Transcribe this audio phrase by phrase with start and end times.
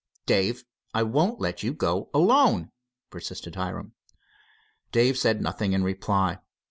[0.25, 0.63] "Dave,
[0.95, 2.71] I won't let you go alone,"
[3.11, 3.93] persisted Hiram.
[4.91, 6.39] Dave said nothing in reply.